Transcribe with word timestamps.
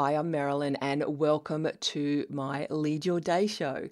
Hi, 0.00 0.12
I'm 0.12 0.30
Marilyn, 0.30 0.76
and 0.76 1.18
welcome 1.18 1.68
to 1.68 2.26
my 2.30 2.68
Lead 2.70 3.04
Your 3.04 3.18
Day 3.18 3.48
show. 3.48 3.88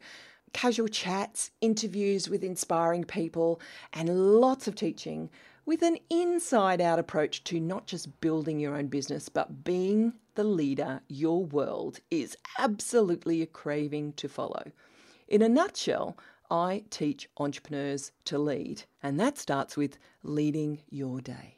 Casual 0.52 0.86
chats, 0.86 1.50
interviews 1.60 2.28
with 2.28 2.44
inspiring 2.44 3.02
people, 3.02 3.60
and 3.92 4.38
lots 4.40 4.68
of 4.68 4.76
teaching 4.76 5.30
with 5.64 5.82
an 5.82 5.98
inside 6.08 6.80
out 6.80 7.00
approach 7.00 7.42
to 7.42 7.58
not 7.58 7.88
just 7.88 8.20
building 8.20 8.60
your 8.60 8.76
own 8.76 8.86
business, 8.86 9.28
but 9.28 9.64
being 9.64 10.12
the 10.36 10.44
leader 10.44 11.00
your 11.08 11.42
world 11.44 11.98
is 12.08 12.36
absolutely 12.56 13.42
a 13.42 13.46
craving 13.46 14.12
to 14.12 14.28
follow. 14.28 14.70
In 15.26 15.42
a 15.42 15.48
nutshell, 15.48 16.16
I 16.48 16.84
teach 16.88 17.28
entrepreneurs 17.36 18.12
to 18.26 18.38
lead, 18.38 18.84
and 19.02 19.18
that 19.18 19.38
starts 19.38 19.76
with 19.76 19.98
leading 20.22 20.82
your 20.88 21.20
day. 21.20 21.56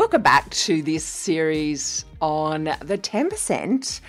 Welcome 0.00 0.22
back 0.22 0.48
to 0.52 0.80
this 0.80 1.04
series 1.04 2.06
on 2.22 2.64
the 2.80 2.96
10% 2.96 4.00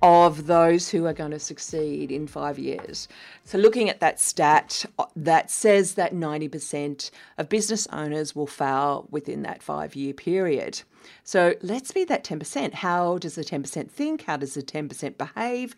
of 0.00 0.46
those 0.46 0.88
who 0.88 1.04
are 1.04 1.12
going 1.12 1.32
to 1.32 1.38
succeed 1.38 2.10
in 2.10 2.26
five 2.26 2.58
years. 2.58 3.08
So, 3.44 3.58
looking 3.58 3.90
at 3.90 4.00
that 4.00 4.18
stat 4.18 4.86
uh, 4.98 5.04
that 5.16 5.50
says 5.50 5.96
that 5.96 6.14
90% 6.14 7.10
of 7.36 7.50
business 7.50 7.86
owners 7.88 8.34
will 8.34 8.46
fail 8.46 9.06
within 9.10 9.42
that 9.42 9.62
five 9.62 9.94
year 9.94 10.14
period. 10.14 10.80
So, 11.24 11.56
let's 11.60 11.92
be 11.92 12.04
that 12.04 12.24
10%. 12.24 12.72
How 12.72 13.18
does 13.18 13.34
the 13.34 13.44
10% 13.44 13.90
think? 13.90 14.22
How 14.22 14.38
does 14.38 14.54
the 14.54 14.62
10% 14.62 15.18
behave? 15.18 15.76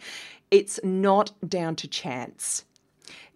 It's 0.52 0.78
not 0.84 1.32
down 1.46 1.74
to 1.76 1.88
chance. 1.88 2.64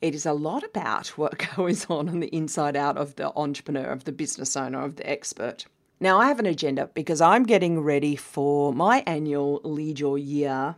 It 0.01 0.15
is 0.15 0.27
a 0.27 0.33
lot 0.33 0.63
about 0.63 1.09
what 1.19 1.45
goes 1.57 1.87
on 1.91 2.09
on 2.09 2.21
the 2.21 2.29
inside 2.29 2.77
out 2.77 2.97
of 2.97 3.17
the 3.17 3.33
entrepreneur, 3.35 3.87
of 3.91 4.05
the 4.05 4.13
business 4.13 4.57
owner, 4.57 4.81
of 4.81 4.95
the 4.95 5.11
expert. 5.11 5.67
Now, 6.03 6.19
I 6.19 6.29
have 6.29 6.39
an 6.39 6.47
agenda 6.47 6.89
because 6.95 7.21
I'm 7.21 7.43
getting 7.43 7.81
ready 7.81 8.17
for 8.17 8.73
my 8.73 9.03
annual 9.07 9.61
Lead 9.65 10.01
Your 10.01 10.17
Year 10.17 10.77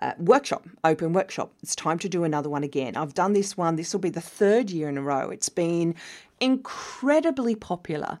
uh, 0.00 0.12
workshop, 0.16 0.64
open 0.84 1.12
workshop. 1.12 1.52
It's 1.60 1.74
time 1.74 1.98
to 1.98 2.08
do 2.08 2.22
another 2.22 2.48
one 2.48 2.62
again. 2.62 2.96
I've 2.96 3.14
done 3.14 3.32
this 3.32 3.56
one, 3.56 3.74
this 3.74 3.92
will 3.92 3.98
be 3.98 4.10
the 4.10 4.20
third 4.20 4.70
year 4.70 4.88
in 4.88 4.96
a 4.96 5.02
row. 5.02 5.30
It's 5.30 5.48
been 5.48 5.96
incredibly 6.38 7.56
popular. 7.56 8.20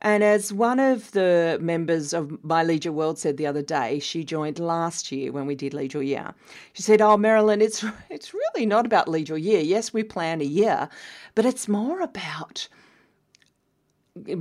And 0.00 0.22
as 0.22 0.52
one 0.52 0.78
of 0.78 1.10
the 1.10 1.58
members 1.60 2.12
of 2.12 2.38
my 2.44 2.62
Your 2.84 2.92
World 2.92 3.18
said 3.18 3.36
the 3.36 3.48
other 3.48 3.62
day, 3.62 3.98
she 3.98 4.22
joined 4.22 4.60
last 4.60 5.10
year 5.10 5.32
when 5.32 5.46
we 5.46 5.56
did 5.56 5.74
Your 5.92 6.04
Year. 6.04 6.34
She 6.72 6.84
said, 6.84 7.00
"Oh, 7.00 7.16
Marilyn, 7.16 7.60
it's 7.60 7.84
it's 8.10 8.32
really 8.32 8.64
not 8.64 8.86
about 8.86 9.08
Your 9.28 9.38
Year. 9.38 9.60
Yes, 9.60 9.92
we 9.92 10.04
plan 10.04 10.40
a 10.40 10.44
year, 10.44 10.88
but 11.34 11.44
it's 11.44 11.66
more 11.66 12.00
about 12.00 12.68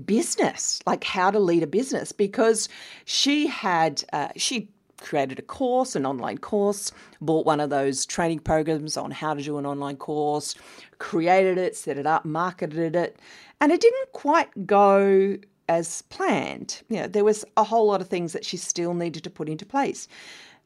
business, 0.06 0.82
like 0.86 1.04
how 1.04 1.32
to 1.32 1.40
lead 1.40 1.64
a 1.64 1.68
business, 1.68 2.12
because 2.12 2.70
she 3.06 3.48
had 3.48 4.04
uh, 4.14 4.30
she 4.36 4.70
created 5.00 5.40
a 5.40 5.44
course, 5.44 5.96
an 5.96 6.06
online 6.06 6.38
course, 6.38 6.92
bought 7.22 7.46
one 7.46 7.60
of 7.60 7.70
those 7.70 8.06
training 8.06 8.40
programs 8.40 8.98
on 8.98 9.12
how 9.12 9.34
to 9.34 9.42
do 9.42 9.58
an 9.58 9.66
online 9.66 9.96
course, 9.96 10.56
created 10.98 11.58
it, 11.58 11.76
set 11.76 11.98
it 11.98 12.08
up, 12.08 12.26
marketed 12.26 12.96
it, 12.96 13.20
and 13.62 13.72
it 13.72 13.80
didn't 13.80 14.12
quite 14.14 14.66
go 14.66 15.38
as 15.70 16.02
planned. 16.04 16.82
You 16.90 17.02
know, 17.02 17.08
there 17.08 17.24
was 17.24 17.46
a 17.58 17.64
whole 17.64 17.88
lot 17.88 18.02
of 18.02 18.08
things 18.08 18.34
that 18.34 18.46
she 18.46 18.58
still 18.58 18.94
needed 18.94 19.24
to 19.24 19.30
put 19.30 19.50
into 19.50 19.66
place. 19.66 20.08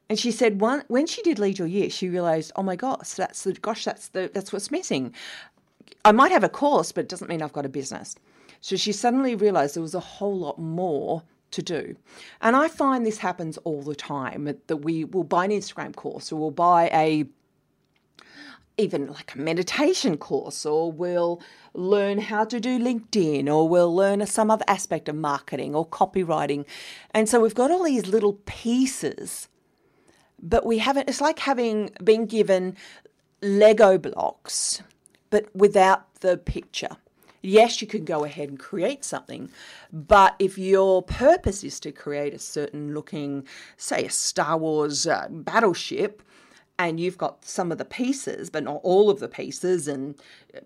And 0.08 0.18
she 0.18 0.30
said 0.30 0.60
one 0.60 0.84
when 0.88 1.06
she 1.06 1.22
did 1.22 1.38
lead 1.38 1.58
your 1.58 1.68
year, 1.68 1.88
she 1.88 2.08
realized, 2.08 2.52
oh 2.56 2.62
my 2.62 2.76
gosh, 2.76 3.10
that's 3.10 3.44
the 3.44 3.52
gosh, 3.52 3.84
that's 3.84 4.08
the 4.08 4.30
that's 4.32 4.52
what's 4.52 4.70
missing. 4.70 5.14
I 6.04 6.12
might 6.12 6.32
have 6.32 6.44
a 6.44 6.48
course, 6.48 6.92
but 6.92 7.02
it 7.02 7.08
doesn't 7.08 7.28
mean 7.28 7.42
I've 7.42 7.52
got 7.52 7.66
a 7.66 7.70
business. 7.70 8.16
So 8.62 8.76
she 8.76 8.92
suddenly 8.92 9.34
realized 9.34 9.74
there 9.74 9.82
was 9.82 9.94
a 9.94 10.00
whole 10.00 10.38
lot 10.38 10.58
more 10.58 11.24
to 11.50 11.62
do. 11.62 11.96
And 12.40 12.56
I 12.56 12.68
find 12.68 13.04
this 13.04 13.18
happens 13.18 13.58
all 13.58 13.82
the 13.82 13.94
time 13.94 14.44
that 14.66 14.76
we 14.78 15.04
will 15.04 15.24
buy 15.24 15.44
an 15.44 15.50
Instagram 15.50 15.94
course 15.94 16.32
or 16.32 16.36
we'll 16.36 16.50
buy 16.50 16.88
a 16.94 17.26
even 18.78 19.08
like 19.08 19.34
a 19.34 19.38
meditation 19.38 20.16
course 20.16 20.64
or 20.64 20.90
we'll 20.90 21.42
learn 21.74 22.18
how 22.18 22.42
to 22.44 22.58
do 22.58 22.78
LinkedIn 22.78 23.46
or 23.46 23.68
we'll 23.68 23.94
learn 23.94 24.24
some 24.26 24.50
other 24.50 24.64
aspect 24.66 25.10
of 25.10 25.14
marketing 25.14 25.74
or 25.74 25.86
copywriting. 25.86 26.64
And 27.10 27.28
so 27.28 27.40
we've 27.40 27.54
got 27.54 27.70
all 27.70 27.84
these 27.84 28.06
little 28.06 28.38
pieces 28.46 29.48
but 30.42 30.64
we 30.64 30.78
haven't 30.78 31.08
it's 31.08 31.20
like 31.20 31.40
having 31.40 31.90
been 32.02 32.26
given 32.26 32.76
Lego 33.42 33.98
blocks 33.98 34.82
but 35.30 35.54
without 35.54 36.14
the 36.20 36.36
picture 36.36 36.96
yes, 37.42 37.80
you 37.80 37.88
can 37.88 38.04
go 38.04 38.24
ahead 38.24 38.48
and 38.48 38.58
create 38.58 39.04
something, 39.04 39.50
but 39.92 40.34
if 40.38 40.56
your 40.56 41.02
purpose 41.02 41.62
is 41.64 41.78
to 41.80 41.92
create 41.92 42.32
a 42.32 42.38
certain 42.38 42.94
looking, 42.94 43.46
say, 43.76 44.06
a 44.06 44.10
Star 44.10 44.56
Wars 44.56 45.06
uh, 45.06 45.26
battleship, 45.30 46.22
and 46.78 46.98
you've 46.98 47.18
got 47.18 47.44
some 47.44 47.70
of 47.70 47.78
the 47.78 47.84
pieces, 47.84 48.48
but 48.48 48.64
not 48.64 48.80
all 48.82 49.10
of 49.10 49.20
the 49.20 49.28
pieces, 49.28 49.86
and 49.86 50.14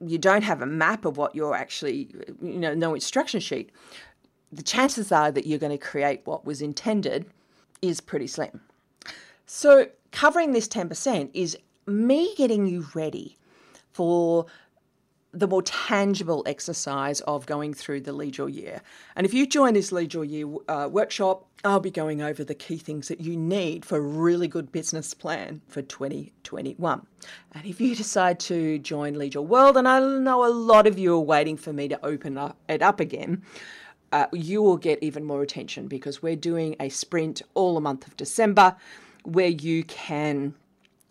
you 0.01 0.19
don't 0.19 0.45
have 0.45 0.63
a 0.63 0.67
map 0.67 1.05
of 1.05 1.17
what 1.17 1.35
you're 1.35 1.55
actually, 1.55 2.15
you 2.41 2.59
know, 2.59 2.75
no 2.75 2.95
instruction 2.95 3.41
sheet, 3.41 3.71
the 4.53 4.63
chances 4.63 5.11
are 5.11 5.33
that 5.33 5.47
you're 5.47 5.59
going 5.59 5.77
to 5.77 5.85
create 5.85 6.23
what 6.25 6.45
was 6.45 6.63
intended 6.63 7.27
is 7.83 8.01
pretty 8.01 8.27
slim. 8.27 8.61
So, 9.47 9.89
covering 10.13 10.53
this 10.53 10.69
10% 10.69 11.31
is 11.35 11.57
me 11.87 12.35
getting 12.37 12.67
you 12.67 12.87
ready 12.95 13.37
for 13.93 14.47
the 15.39 15.47
more 15.47 15.63
tangible 15.63 16.43
exercise 16.47 17.21
of 17.23 17.47
going 17.47 17.75
through 17.75 18.01
the 18.01 18.13
Lead 18.13 18.39
Your 18.39 18.49
Year. 18.49 18.81
And 19.15 19.27
if 19.27 19.35
you 19.35 19.47
join 19.47 19.75
this 19.75 19.93
Lead 19.93 20.15
Your 20.15 20.25
Year 20.25 20.47
uh, 20.69 20.89
workshop, 20.91 21.47
I'll 21.65 21.81
be 21.81 21.91
going 21.91 22.23
over 22.23 22.43
the 22.43 22.55
key 22.55 22.79
things 22.79 23.09
that 23.09 23.21
you 23.21 23.37
need 23.37 23.85
for 23.85 23.99
a 23.99 24.01
really 24.01 24.49
good 24.49 24.73
business 24.73 25.13
plan 25.15 25.61
for 25.69 25.83
2021. 25.83 27.07
And 27.53 27.67
if 27.67 27.81
you 27.81 27.95
decide 27.95 28.41
to 28.41 28.79
join 28.79 29.19
Lead 29.19 29.35
Your 29.35 29.47
World, 29.47 29.77
and 29.77 29.87
I 29.87 30.01
know 30.01 30.47
a 30.47 30.49
lot 30.49 30.87
of 30.87 30.99
you 30.99 31.15
are 31.15 31.21
waiting 31.21 31.57
for 31.57 31.73
me 31.73 31.89
to 31.89 32.07
open 32.07 32.39
it 32.69 32.83
up 32.83 33.01
again, 33.01 33.43
uh, 34.13 34.27
you 34.33 34.63
will 34.63 34.77
get 34.79 35.03
even 35.03 35.25
more 35.25 35.43
attention 35.43 35.89
because 35.89 36.23
we're 36.23 36.37
doing 36.37 36.77
a 36.81 36.89
sprint 36.89 37.43
all 37.55 37.75
the 37.75 37.81
month 37.81 38.07
of 38.07 38.17
December 38.17 38.77
where 39.25 39.49
you 39.49 39.83
can 39.85 40.55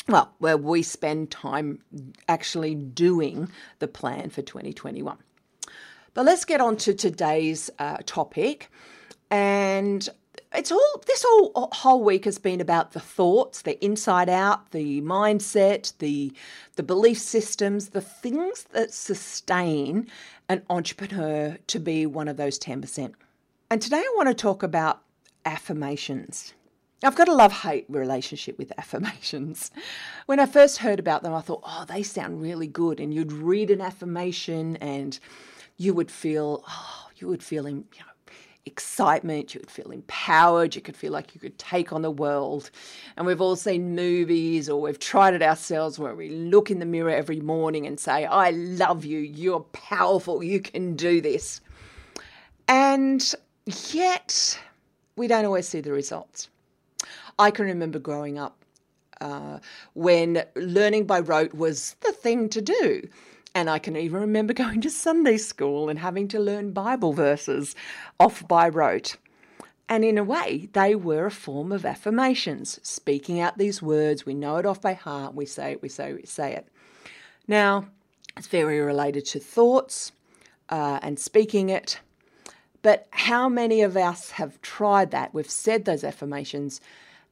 well, 0.07 0.33
where 0.39 0.57
we 0.57 0.83
spend 0.83 1.31
time 1.31 1.79
actually 2.27 2.75
doing 2.75 3.49
the 3.79 3.88
plan 3.88 4.29
for 4.29 4.41
2021. 4.41 5.17
But 6.13 6.25
let's 6.25 6.45
get 6.45 6.61
on 6.61 6.77
to 6.77 6.93
today's 6.93 7.69
uh, 7.79 7.97
topic. 8.05 8.69
And 9.31 10.07
it's 10.53 10.71
all 10.71 11.03
this 11.05 11.25
whole 11.27 11.69
whole 11.73 12.03
week 12.03 12.25
has 12.25 12.38
been 12.38 12.61
about 12.61 12.91
the 12.91 12.99
thoughts, 12.99 13.63
the 13.63 13.83
inside 13.83 14.29
out, 14.29 14.71
the 14.71 15.01
mindset, 15.01 15.97
the 15.97 16.31
the 16.75 16.83
belief 16.83 17.17
systems, 17.17 17.89
the 17.89 18.01
things 18.01 18.63
that 18.71 18.94
sustain 18.94 20.07
an 20.47 20.61
entrepreneur 20.69 21.57
to 21.67 21.79
be 21.79 22.05
one 22.05 22.27
of 22.27 22.38
those 22.38 22.59
10%. 22.59 23.13
And 23.71 23.81
today 23.81 23.97
I 23.97 24.13
want 24.15 24.29
to 24.29 24.35
talk 24.35 24.61
about 24.61 25.01
affirmations. 25.44 26.53
I've 27.03 27.16
got 27.16 27.28
a 27.28 27.33
love 27.33 27.51
hate 27.51 27.85
relationship 27.89 28.57
with 28.57 28.72
affirmations. 28.78 29.72
When 30.25 30.39
I 30.39 30.45
first 30.45 30.78
heard 30.78 31.00
about 31.00 31.23
them, 31.23 31.33
I 31.33 31.41
thought, 31.41 31.63
oh, 31.63 31.85
they 31.88 32.03
sound 32.03 32.41
really 32.41 32.67
good. 32.67 33.00
And 33.00 33.13
you'd 33.13 33.31
read 33.31 33.69
an 33.69 33.81
affirmation 33.81 34.78
and 34.78 35.19
you 35.78 35.94
would 35.94 36.09
feel, 36.09 36.63
oh, 36.67 37.09
you 37.17 37.28
would 37.28 37.44
feel, 37.44 37.67
you 37.67 37.75
know, 37.75 38.06
excitement, 38.66 39.53
you 39.53 39.59
would 39.59 39.69
feel 39.69 39.91
empowered, 39.91 40.75
you 40.75 40.81
could 40.81 40.97
feel 40.97 41.11
like 41.11 41.35
you 41.35 41.41
could 41.41 41.57
take 41.59 41.94
on 41.94 42.01
the 42.01 42.11
world. 42.11 42.72
And 43.16 43.27
we've 43.27 43.41
all 43.41 43.56
seen 43.56 43.95
movies 43.95 44.69
or 44.69 44.81
we've 44.81 45.00
tried 45.00 45.33
it 45.33 45.44
ourselves 45.44 46.00
where 46.00 46.16
we 46.16 46.29
look 46.29 46.72
in 46.72 46.79
the 46.79 46.85
mirror 46.85 47.12
every 47.12 47.39
morning 47.39 47.85
and 47.85 48.00
say, 48.00 48.25
I 48.25 48.51
love 48.51 49.06
you, 49.06 49.19
you're 49.19 49.62
powerful, 49.71 50.44
you 50.44 50.59
can 50.59 50.95
do 50.95 51.21
this. 51.21 51.62
And 52.68 53.33
yet, 53.92 54.59
we 55.15 55.27
don't 55.27 55.45
always 55.45 55.68
see 55.68 55.81
the 55.81 55.92
results. 55.92 56.50
I 57.37 57.51
can 57.51 57.65
remember 57.65 57.99
growing 57.99 58.37
up 58.37 58.57
uh, 59.21 59.59
when 59.93 60.43
learning 60.55 61.05
by 61.05 61.19
rote 61.19 61.53
was 61.53 61.95
the 62.01 62.11
thing 62.11 62.49
to 62.49 62.61
do. 62.61 63.07
And 63.53 63.69
I 63.69 63.79
can 63.79 63.95
even 63.95 64.19
remember 64.19 64.53
going 64.65 64.81
to 64.81 64.89
Sunday 64.89 65.37
school 65.37 65.89
and 65.89 65.99
having 65.99 66.27
to 66.29 66.39
learn 66.39 66.71
Bible 66.71 67.13
verses 67.13 67.75
off 68.19 68.47
by 68.47 68.69
rote. 68.69 69.17
And 69.87 70.03
in 70.03 70.17
a 70.17 70.23
way, 70.23 70.69
they 70.73 70.95
were 70.95 71.27
a 71.27 71.31
form 71.31 71.71
of 71.71 71.85
affirmations, 71.85 72.79
speaking 72.81 73.39
out 73.39 73.57
these 73.57 73.81
words. 73.83 74.25
We 74.25 74.33
know 74.33 74.57
it 74.57 74.65
off 74.65 74.81
by 74.81 74.93
heart. 74.93 75.35
We 75.35 75.45
say 75.45 75.73
it, 75.73 75.81
we 75.81 75.89
say 75.89 76.09
it, 76.09 76.15
we 76.15 76.25
say 76.25 76.53
it. 76.53 76.67
Now, 77.47 77.85
it's 78.35 78.47
very 78.47 78.79
related 78.79 79.25
to 79.27 79.39
thoughts 79.39 80.11
uh, 80.69 80.99
and 81.03 81.19
speaking 81.19 81.69
it. 81.69 81.99
But 82.81 83.07
how 83.11 83.47
many 83.47 83.81
of 83.81 83.95
us 83.95 84.31
have 84.31 84.61
tried 84.61 85.11
that? 85.11 85.33
We've 85.33 85.49
said 85.49 85.85
those 85.85 86.03
affirmations 86.03 86.81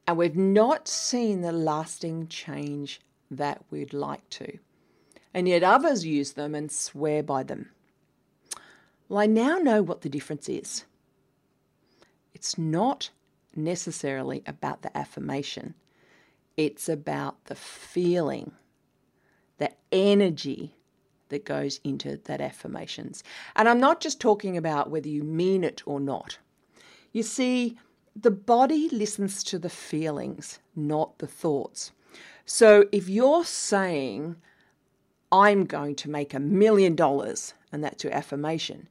and 0.06 0.16
we've 0.16 0.36
not 0.36 0.86
seen 0.88 1.40
the 1.40 1.52
lasting 1.52 2.28
change 2.28 3.00
that 3.30 3.62
we'd 3.70 3.92
like 3.92 4.28
to. 4.30 4.58
and 5.34 5.48
yet 5.48 5.64
others 5.64 6.06
use 6.06 6.32
them 6.32 6.54
and 6.54 6.70
swear 6.70 7.22
by 7.22 7.42
them. 7.42 7.70
Well, 9.08 9.18
I 9.18 9.26
now 9.26 9.58
know 9.58 9.82
what 9.82 10.02
the 10.02 10.08
difference 10.08 10.48
is. 10.48 10.84
It's 12.32 12.56
not 12.56 13.10
necessarily 13.56 14.42
about 14.46 14.82
the 14.82 14.96
affirmation, 14.96 15.74
it's 16.56 16.88
about 16.88 17.44
the 17.46 17.54
feeling, 17.56 18.52
the 19.58 19.70
energy 19.90 20.76
that 21.30 21.44
goes 21.44 21.80
into 21.82 22.16
that 22.24 22.40
affirmations. 22.40 23.24
And 23.56 23.68
I'm 23.68 23.80
not 23.80 24.00
just 24.00 24.20
talking 24.20 24.56
about 24.56 24.90
whether 24.90 25.08
you 25.08 25.24
mean 25.24 25.64
it 25.64 25.82
or 25.84 25.98
not. 25.98 26.38
You 27.12 27.22
see, 27.24 27.76
the 28.16 28.30
body 28.30 28.88
listens 28.90 29.42
to 29.44 29.58
the 29.58 29.70
feelings, 29.70 30.58
not 30.76 31.18
the 31.18 31.26
thoughts. 31.26 31.92
So 32.46 32.86
if 32.92 33.08
you're 33.08 33.44
saying, 33.44 34.36
I'm 35.32 35.64
going 35.64 35.96
to 35.96 36.10
make 36.10 36.34
a 36.34 36.40
million 36.40 36.94
dollars, 36.94 37.54
and 37.72 37.82
that's 37.82 38.04
your 38.04 38.12
affirmation, 38.12 38.88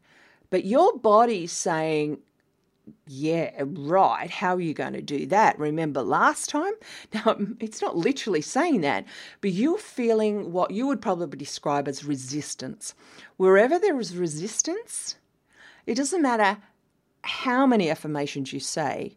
but 0.50 0.66
your 0.66 0.98
body's 0.98 1.52
saying, 1.52 2.20
yeah, 3.08 3.52
right. 3.64 4.30
How 4.30 4.56
are 4.56 4.62
you 4.62 4.74
going 4.74 4.94
to 4.94 5.02
do 5.02 5.26
that? 5.28 5.58
Remember 5.58 6.02
last 6.02 6.50
time? 6.50 6.74
Now, 7.14 7.38
it's 7.60 7.82
not 7.82 7.96
literally 7.96 8.42
saying 8.42 8.82
that, 8.82 9.06
but 9.40 9.52
you're 9.52 9.78
feeling 9.78 10.52
what 10.52 10.72
you 10.72 10.88
would 10.88 11.02
probably 11.02 11.38
describe 11.38 11.88
as 11.88 12.04
resistance. 12.04 12.94
Wherever 13.38 13.80
there 13.80 14.00
is 14.00 14.18
resistance, 14.18 15.16
it 15.86 15.96
doesn't 15.96 16.22
matter 16.22 16.58
how 17.24 17.66
many 17.66 17.90
affirmations 17.90 18.54
you 18.54 18.60
say, 18.60 19.16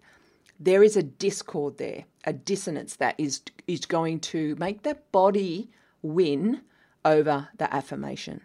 there 0.58 0.82
is 0.82 0.96
a 0.96 1.02
discord 1.02 1.78
there, 1.78 2.04
a 2.24 2.32
dissonance 2.32 2.96
that 2.96 3.14
is, 3.18 3.42
is 3.66 3.84
going 3.84 4.20
to 4.20 4.56
make 4.56 4.82
that 4.82 5.10
body 5.12 5.68
win 6.02 6.62
over 7.04 7.48
the 7.58 7.72
affirmation. 7.74 8.40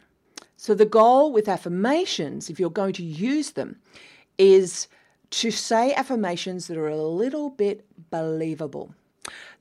So, 0.57 0.75
the 0.75 0.85
goal 0.85 1.31
with 1.31 1.47
affirmations, 1.47 2.49
if 2.49 2.59
you're 2.59 2.69
going 2.69 2.93
to 2.93 3.03
use 3.03 3.51
them, 3.51 3.77
is 4.37 4.87
to 5.31 5.49
say 5.49 5.93
affirmations 5.93 6.67
that 6.67 6.77
are 6.77 6.89
a 6.89 7.01
little 7.01 7.49
bit 7.49 7.85
believable. 8.11 8.93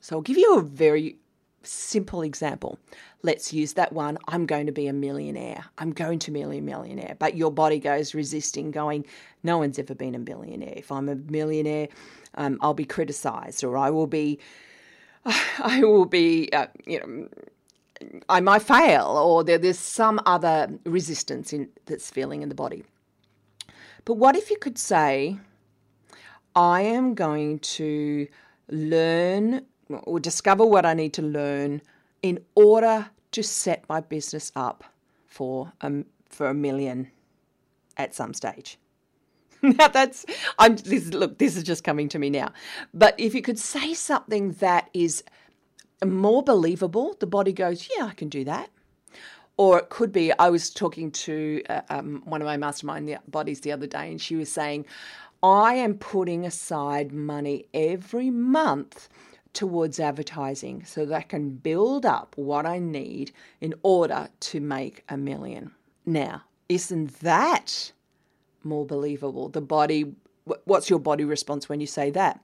So 0.00 0.16
I'll 0.16 0.22
give 0.22 0.38
you 0.38 0.56
a 0.56 0.62
very 0.62 1.16
simple 1.62 2.22
example. 2.22 2.78
Let's 3.22 3.52
use 3.52 3.74
that 3.74 3.92
one. 3.92 4.18
I'm 4.28 4.46
going 4.46 4.66
to 4.66 4.72
be 4.72 4.86
a 4.86 4.92
millionaire. 4.92 5.64
I'm 5.78 5.92
going 5.92 6.18
to 6.20 6.30
be 6.30 6.40
a 6.40 6.46
millionaire. 6.46 7.16
But 7.18 7.36
your 7.36 7.50
body 7.50 7.78
goes 7.78 8.14
resisting, 8.14 8.70
going, 8.70 9.04
no 9.42 9.58
one's 9.58 9.78
ever 9.78 9.94
been 9.94 10.14
a 10.14 10.18
millionaire. 10.18 10.74
If 10.76 10.90
I'm 10.90 11.08
a 11.08 11.16
millionaire, 11.16 11.88
um, 12.34 12.58
I'll 12.62 12.74
be 12.74 12.84
criticized 12.84 13.62
or 13.62 13.76
I 13.76 13.90
will 13.90 14.06
be, 14.06 14.38
I 15.24 15.80
will 15.82 16.06
be, 16.06 16.50
uh, 16.52 16.68
you 16.86 17.00
know, 17.00 17.28
I 18.28 18.40
might 18.40 18.62
fail 18.62 19.06
or 19.06 19.44
there, 19.44 19.58
there's 19.58 19.78
some 19.78 20.20
other 20.24 20.70
resistance 20.84 21.52
in, 21.52 21.68
that's 21.84 22.10
feeling 22.10 22.42
in 22.42 22.48
the 22.48 22.54
body. 22.54 22.84
But 24.06 24.14
what 24.14 24.36
if 24.36 24.50
you 24.50 24.56
could 24.56 24.78
say, 24.78 25.38
I 26.56 26.80
am 26.82 27.14
going 27.14 27.58
to 27.60 28.26
learn 28.68 29.66
or 30.04 30.20
discover 30.20 30.64
what 30.64 30.86
I 30.86 30.94
need 30.94 31.12
to 31.14 31.22
learn 31.22 31.82
in 32.22 32.40
order 32.54 33.10
to 33.32 33.42
set 33.42 33.84
my 33.88 34.00
business 34.00 34.52
up 34.56 34.84
for 35.26 35.72
um, 35.80 36.06
for 36.28 36.48
a 36.48 36.54
million 36.54 37.10
at 37.96 38.14
some 38.14 38.34
stage. 38.34 38.78
now 39.62 39.88
that's 39.88 40.24
I'm 40.58 40.76
this 40.76 41.08
look 41.08 41.38
this 41.38 41.56
is 41.56 41.64
just 41.64 41.84
coming 41.84 42.08
to 42.10 42.18
me 42.18 42.30
now. 42.30 42.52
But 42.94 43.14
if 43.18 43.34
you 43.34 43.42
could 43.42 43.58
say 43.58 43.94
something 43.94 44.52
that 44.52 44.88
is 44.94 45.22
more 46.04 46.42
believable, 46.42 47.16
the 47.20 47.26
body 47.26 47.52
goes, 47.52 47.88
"Yeah, 47.96 48.06
I 48.06 48.14
can 48.14 48.28
do 48.28 48.44
that." 48.44 48.70
Or 49.56 49.78
it 49.78 49.90
could 49.90 50.12
be 50.12 50.32
I 50.38 50.48
was 50.48 50.70
talking 50.70 51.10
to 51.10 51.62
uh, 51.68 51.82
um, 51.90 52.22
one 52.24 52.40
of 52.40 52.46
my 52.46 52.56
mastermind 52.56 53.18
bodies 53.28 53.60
the 53.60 53.72
other 53.72 53.86
day, 53.86 54.10
and 54.10 54.20
she 54.20 54.34
was 54.36 54.50
saying, 54.50 54.86
I 55.42 55.74
am 55.74 55.94
putting 55.94 56.44
aside 56.44 57.12
money 57.12 57.66
every 57.72 58.30
month 58.30 59.08
towards 59.52 59.98
advertising 59.98 60.84
so 60.84 61.04
that 61.06 61.14
I 61.14 61.22
can 61.22 61.50
build 61.50 62.06
up 62.06 62.34
what 62.36 62.66
I 62.66 62.78
need 62.78 63.32
in 63.60 63.74
order 63.82 64.28
to 64.38 64.60
make 64.60 65.04
a 65.08 65.16
million. 65.16 65.72
Now, 66.06 66.42
isn't 66.68 67.20
that 67.20 67.92
more 68.62 68.86
believable? 68.86 69.48
The 69.48 69.60
body, 69.60 70.14
what's 70.64 70.88
your 70.88 71.00
body 71.00 71.24
response 71.24 71.68
when 71.68 71.80
you 71.80 71.86
say 71.86 72.10
that? 72.10 72.40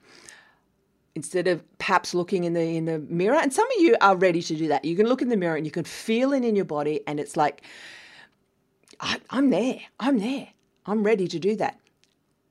Instead 1.14 1.46
of 1.46 1.62
perhaps 1.78 2.12
looking 2.12 2.44
in 2.44 2.52
the 2.52 2.60
in 2.60 2.84
the 2.84 2.98
mirror, 2.98 3.38
and 3.38 3.52
some 3.52 3.66
of 3.66 3.78
you 3.78 3.96
are 4.02 4.16
ready 4.16 4.42
to 4.42 4.54
do 4.54 4.68
that. 4.68 4.84
You 4.84 4.96
can 4.96 5.06
look 5.06 5.22
in 5.22 5.30
the 5.30 5.36
mirror 5.36 5.56
and 5.56 5.64
you 5.64 5.72
can 5.72 5.84
feel 5.84 6.34
it 6.34 6.44
in 6.44 6.54
your 6.54 6.66
body, 6.66 7.00
and 7.06 7.18
it's 7.18 7.38
like, 7.38 7.62
I, 9.00 9.18
I'm 9.30 9.48
there, 9.48 9.80
I'm 9.98 10.18
there, 10.18 10.48
I'm 10.84 11.02
ready 11.02 11.26
to 11.28 11.38
do 11.38 11.56
that. 11.56 11.80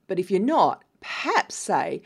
But 0.07 0.17
if 0.17 0.31
you're 0.31 0.39
not, 0.39 0.83
perhaps 0.99 1.53
say, 1.53 2.01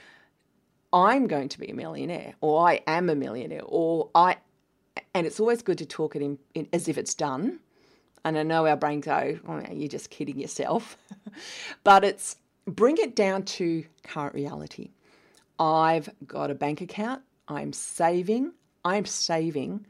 I'm 0.91 1.27
going 1.27 1.50
to 1.50 1.59
be 1.59 1.68
a 1.68 1.75
millionaire, 1.75 2.33
or 2.41 2.68
I 2.68 2.81
am 2.88 3.09
a 3.09 3.15
millionaire, 3.15 3.62
or 3.63 4.09
I, 4.15 4.38
and 5.13 5.27
it's 5.27 5.39
always 5.39 5.62
good 5.62 5.77
to 5.80 5.86
talk 5.86 6.15
it 6.15 6.21
in, 6.21 6.39
in 6.56 6.68
as 6.74 6.88
if 6.88 6.97
it's 6.97 7.13
done. 7.13 7.59
And 8.25 8.38
I 8.38 8.44
know 8.44 8.65
our 8.65 8.75
brains 8.75 9.06
go, 9.06 9.39
oh, 9.47 9.62
you're 9.71 9.88
just 9.88 10.09
kidding 10.09 10.39
yourself. 10.39 10.97
but 11.83 12.03
it's 12.03 12.38
bring 12.65 12.97
it 12.97 13.15
down 13.15 13.44
to 13.44 13.83
current 14.03 14.33
reality. 14.33 14.89
I've 15.59 16.09
got 16.25 16.51
a 16.51 16.56
bank 16.56 16.81
account, 16.81 17.21
I'm 17.47 17.74
saving, 17.74 18.53
I'm 18.86 19.06
saving 19.06 19.86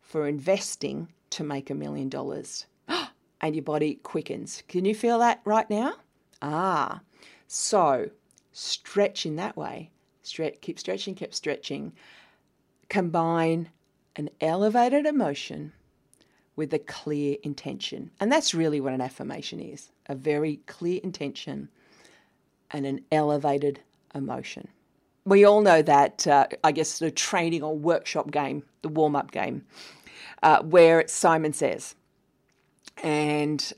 for 0.00 0.26
investing 0.26 1.08
to 1.30 1.44
make 1.44 1.70
a 1.70 1.74
million 1.74 2.08
dollars. 2.08 2.66
And 3.38 3.54
your 3.54 3.64
body 3.64 3.96
quickens. 4.02 4.62
Can 4.66 4.86
you 4.86 4.94
feel 4.94 5.18
that 5.18 5.42
right 5.44 5.68
now? 5.68 5.92
Ah, 6.40 7.02
so 7.46 8.08
stretch 8.50 9.26
in 9.26 9.36
that 9.36 9.58
way. 9.58 9.90
Stretch, 10.26 10.60
keep 10.60 10.78
stretching, 10.78 11.14
keep 11.14 11.34
stretching. 11.34 11.92
Combine 12.88 13.70
an 14.16 14.30
elevated 14.40 15.06
emotion 15.06 15.72
with 16.56 16.72
a 16.72 16.78
clear 16.78 17.36
intention. 17.42 18.10
And 18.18 18.32
that's 18.32 18.54
really 18.54 18.80
what 18.80 18.94
an 18.94 19.00
affirmation 19.00 19.60
is 19.60 19.90
a 20.08 20.14
very 20.14 20.60
clear 20.66 21.00
intention 21.02 21.68
and 22.70 22.86
an 22.86 23.00
elevated 23.12 23.80
emotion. 24.14 24.68
We 25.24 25.44
all 25.44 25.60
know 25.60 25.82
that, 25.82 26.26
uh, 26.26 26.46
I 26.62 26.72
guess, 26.72 27.00
the 27.00 27.10
training 27.10 27.62
or 27.62 27.76
workshop 27.76 28.30
game, 28.30 28.62
the 28.82 28.88
warm 28.88 29.16
up 29.16 29.32
game, 29.32 29.64
uh, 30.42 30.62
where 30.62 31.06
Simon 31.08 31.52
Says. 31.52 31.96
And 33.02 33.72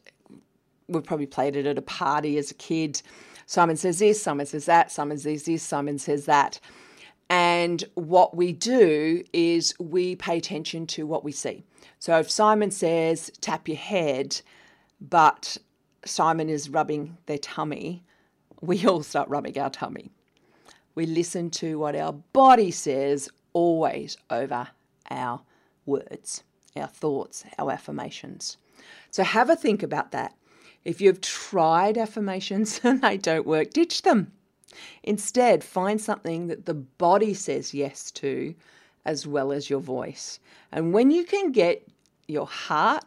we've 0.88 1.04
probably 1.04 1.26
played 1.26 1.56
it 1.56 1.66
at 1.66 1.78
a 1.78 1.82
party 1.82 2.36
as 2.38 2.50
a 2.50 2.54
kid. 2.54 3.00
Simon 3.48 3.78
says 3.78 3.98
this, 3.98 4.22
Simon 4.22 4.44
says 4.44 4.66
that, 4.66 4.92
Simon 4.92 5.16
says 5.16 5.44
this, 5.44 5.62
Simon 5.62 5.98
says 5.98 6.26
that. 6.26 6.60
And 7.30 7.82
what 7.94 8.36
we 8.36 8.52
do 8.52 9.24
is 9.32 9.74
we 9.80 10.16
pay 10.16 10.36
attention 10.36 10.86
to 10.88 11.06
what 11.06 11.24
we 11.24 11.32
see. 11.32 11.64
So 11.98 12.18
if 12.18 12.30
Simon 12.30 12.70
says, 12.70 13.30
tap 13.40 13.66
your 13.66 13.78
head, 13.78 14.38
but 15.00 15.56
Simon 16.04 16.50
is 16.50 16.68
rubbing 16.68 17.16
their 17.24 17.38
tummy, 17.38 18.04
we 18.60 18.86
all 18.86 19.02
start 19.02 19.30
rubbing 19.30 19.58
our 19.58 19.70
tummy. 19.70 20.10
We 20.94 21.06
listen 21.06 21.48
to 21.52 21.78
what 21.78 21.96
our 21.96 22.12
body 22.12 22.70
says 22.70 23.30
always 23.54 24.18
over 24.28 24.68
our 25.10 25.40
words, 25.86 26.42
our 26.76 26.88
thoughts, 26.88 27.44
our 27.58 27.70
affirmations. 27.70 28.58
So 29.10 29.24
have 29.24 29.48
a 29.48 29.56
think 29.56 29.82
about 29.82 30.12
that. 30.12 30.34
If 30.84 31.00
you've 31.00 31.20
tried 31.20 31.98
affirmations 31.98 32.80
and 32.84 33.02
they 33.02 33.16
don't 33.16 33.46
work, 33.46 33.70
ditch 33.70 34.02
them. 34.02 34.32
Instead, 35.02 35.64
find 35.64 36.00
something 36.00 36.46
that 36.48 36.66
the 36.66 36.74
body 36.74 37.34
says 37.34 37.74
yes 37.74 38.10
to 38.12 38.54
as 39.04 39.26
well 39.26 39.52
as 39.52 39.70
your 39.70 39.80
voice. 39.80 40.38
And 40.70 40.92
when 40.92 41.10
you 41.10 41.24
can 41.24 41.50
get 41.52 41.88
your 42.26 42.46
heart, 42.46 43.04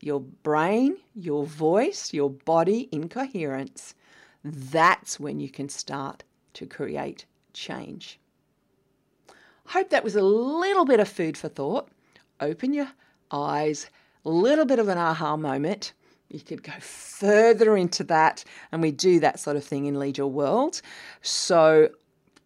your 0.00 0.20
brain, 0.20 0.96
your 1.14 1.46
voice, 1.46 2.12
your 2.12 2.30
body 2.30 2.88
in 2.90 3.08
coherence, 3.08 3.94
that's 4.42 5.18
when 5.18 5.40
you 5.40 5.48
can 5.48 5.68
start 5.68 6.24
to 6.54 6.66
create 6.66 7.24
change. 7.52 8.18
Hope 9.66 9.90
that 9.90 10.04
was 10.04 10.16
a 10.16 10.22
little 10.22 10.84
bit 10.84 11.00
of 11.00 11.08
food 11.08 11.38
for 11.38 11.48
thought. 11.48 11.88
Open 12.40 12.74
your 12.74 12.90
eyes, 13.30 13.88
a 14.24 14.30
little 14.30 14.66
bit 14.66 14.78
of 14.78 14.88
an 14.88 14.98
aha 14.98 15.36
moment 15.36 15.92
you 16.34 16.40
could 16.40 16.62
go 16.62 16.72
further 16.80 17.76
into 17.76 18.04
that, 18.04 18.44
and 18.72 18.82
we 18.82 18.90
do 18.90 19.20
that 19.20 19.38
sort 19.38 19.56
of 19.56 19.64
thing 19.64 19.86
in 19.86 19.98
Lead 19.98 20.18
Your 20.18 20.26
World. 20.26 20.82
So, 21.22 21.88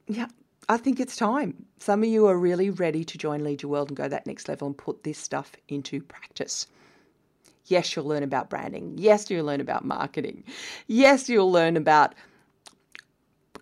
yeah, 0.07 0.27
I 0.69 0.77
think 0.77 1.01
it's 1.01 1.17
time. 1.17 1.55
Some 1.79 2.03
of 2.03 2.09
you 2.09 2.27
are 2.27 2.37
really 2.37 2.71
ready 2.71 3.05
to 3.05 3.19
join 3.19 3.43
Lead 3.43 3.63
Your 3.63 3.73
World 3.73 3.89
and 3.89 3.97
go 3.97 4.09
that 4.09 4.27
next 4.27 4.49
level 4.49 4.67
and 4.67 4.77
put 4.77 5.05
this 5.05 5.19
stuff 5.19 5.53
into 5.69 6.03
practice. 6.03 6.67
Yes, 7.67 7.95
you'll 7.95 8.07
learn 8.07 8.23
about 8.23 8.51
branding. 8.51 8.95
Yes, 8.97 9.31
you'll 9.31 9.45
learn 9.45 9.61
about 9.61 9.85
marketing. 9.85 10.45
Yes, 10.87 11.29
you'll 11.29 11.53
learn 11.53 11.77
about 11.77 12.15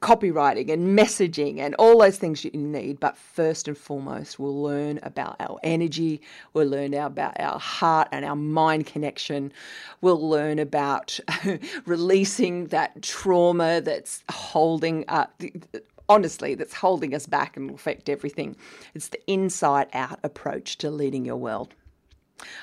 copywriting 0.01 0.71
and 0.71 0.99
messaging 0.99 1.59
and 1.59 1.75
all 1.77 1.99
those 1.99 2.19
things 2.19 2.45
you 2.45 2.51
need. 2.53 3.01
But 3.01 3.17
first 3.17 3.69
and 3.69 3.77
foremost, 3.77 4.39
we'll 4.39 4.61
learn 4.63 5.01
about 5.03 5.37
our 5.41 5.59
energy, 5.63 6.21
we'll 6.53 6.69
learn 6.69 6.95
about 6.95 7.39
our 7.41 7.59
heart 7.59 8.09
and 8.13 8.25
our 8.25 8.37
mind 8.37 8.87
connection, 8.87 9.53
we'll 10.01 10.29
learn 10.29 10.59
about 10.59 11.19
releasing 11.87 12.67
that 12.67 13.03
trauma 13.03 13.81
that's 13.81 14.23
holding 14.31 15.05
up. 15.09 15.41
Uh, 15.75 15.79
honestly, 16.09 16.55
that's 16.55 16.75
holding 16.75 17.15
us 17.15 17.27
back 17.27 17.57
and 17.57 17.69
will 17.69 17.77
affect 17.77 18.09
everything. 18.09 18.57
It's 18.95 19.09
the 19.09 19.31
inside 19.31 19.89
out 19.93 20.21
approach 20.23 20.79
to 20.79 20.91
leading 20.91 21.25
your 21.25 21.37
world. 21.37 21.75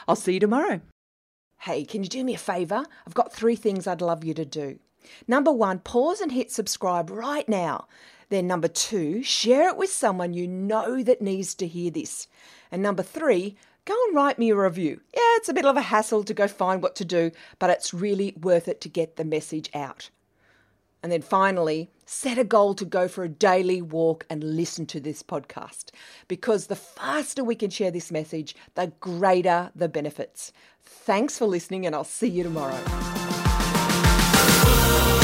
I'll 0.07 0.15
see 0.15 0.35
you 0.35 0.39
tomorrow. 0.39 0.81
Hey, 1.59 1.85
can 1.85 2.03
you 2.03 2.09
do 2.09 2.23
me 2.23 2.35
a 2.35 2.37
favour? 2.37 2.83
I've 3.07 3.13
got 3.13 3.31
three 3.31 3.55
things 3.55 3.87
I'd 3.87 4.01
love 4.01 4.23
you 4.23 4.33
to 4.33 4.45
do. 4.45 4.79
Number 5.27 5.51
one, 5.51 5.79
pause 5.79 6.21
and 6.21 6.31
hit 6.31 6.51
subscribe 6.51 7.09
right 7.09 7.47
now. 7.47 7.87
Then, 8.29 8.47
number 8.47 8.67
two, 8.67 9.21
share 9.23 9.69
it 9.69 9.77
with 9.77 9.91
someone 9.91 10.33
you 10.33 10.47
know 10.47 11.03
that 11.03 11.21
needs 11.21 11.53
to 11.55 11.67
hear 11.67 11.91
this. 11.91 12.27
And 12.71 12.81
number 12.81 13.03
three, 13.03 13.55
go 13.85 13.95
and 14.07 14.15
write 14.15 14.39
me 14.39 14.49
a 14.49 14.55
review. 14.55 15.01
Yeah, 15.13 15.21
it's 15.35 15.49
a 15.49 15.53
bit 15.53 15.65
of 15.65 15.77
a 15.77 15.81
hassle 15.81 16.23
to 16.23 16.33
go 16.33 16.47
find 16.47 16.81
what 16.81 16.95
to 16.95 17.05
do, 17.05 17.31
but 17.59 17.69
it's 17.69 17.93
really 17.93 18.33
worth 18.41 18.67
it 18.67 18.81
to 18.81 18.89
get 18.89 19.15
the 19.15 19.25
message 19.25 19.69
out. 19.73 20.09
And 21.03 21.11
then 21.11 21.21
finally, 21.21 21.91
set 22.05 22.37
a 22.37 22.45
goal 22.45 22.73
to 22.75 22.85
go 22.85 23.09
for 23.09 23.25
a 23.25 23.29
daily 23.29 23.81
walk 23.81 24.25
and 24.29 24.41
listen 24.41 24.85
to 24.87 25.01
this 25.01 25.21
podcast 25.21 25.91
because 26.29 26.67
the 26.67 26.77
faster 26.77 27.43
we 27.43 27.55
can 27.55 27.69
share 27.69 27.91
this 27.91 28.09
message, 28.09 28.55
the 28.75 28.93
greater 29.01 29.69
the 29.75 29.89
benefits. 29.89 30.53
Thanks 30.81 31.37
for 31.37 31.45
listening, 31.45 31.85
and 31.85 31.93
I'll 31.93 32.05
see 32.05 32.29
you 32.29 32.43
tomorrow 32.43 33.22
love. 34.73 35.22